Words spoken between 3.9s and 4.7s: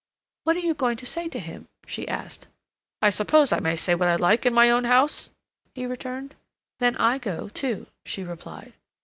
what I like in my